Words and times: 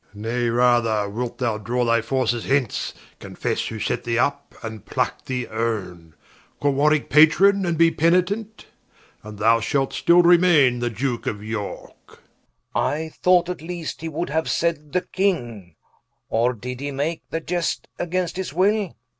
War. 0.15 0.21
Nay 0.23 0.49
rather, 0.49 1.07
wilt 1.07 1.37
thou 1.37 1.59
draw 1.59 1.85
thy 1.85 2.01
forces 2.01 2.45
hence, 2.45 2.95
Confesse 3.19 3.67
who 3.67 3.77
set 3.79 4.03
thee 4.03 4.15
vp, 4.15 4.35
and 4.63 4.83
pluckt 4.83 5.27
thee 5.27 5.45
downe, 5.45 6.15
Call 6.59 6.73
Warwicke 6.73 7.07
Patron, 7.07 7.67
and 7.67 7.77
be 7.77 7.91
penitent, 7.91 8.65
And 9.21 9.37
thou 9.37 9.59
shalt 9.59 9.93
still 9.93 10.23
remaine 10.23 10.79
the 10.79 10.89
Duke 10.89 11.27
of 11.27 11.43
Yorke 11.43 11.93
Rich. 12.09 12.17
I 12.73 13.11
thought 13.21 13.47
at 13.47 13.61
least 13.61 14.01
he 14.01 14.09
would 14.09 14.31
haue 14.31 14.45
said 14.45 14.91
the 14.93 15.01
King, 15.01 15.75
Or 16.29 16.53
did 16.53 16.79
he 16.79 16.89
make 16.89 17.21
the 17.29 17.39
Ieast 17.39 17.81
against 17.99 18.37
his 18.37 18.51
will? 18.51 18.95